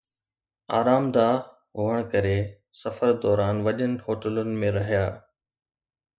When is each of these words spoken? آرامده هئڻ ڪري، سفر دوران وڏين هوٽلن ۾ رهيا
آرامده 0.77 1.25
هئڻ 1.77 1.95
ڪري، 2.13 2.33
سفر 2.81 3.11
دوران 3.27 3.57
وڏين 3.69 3.93
هوٽلن 4.09 4.49
۾ 4.67 4.75
رهيا 4.79 5.05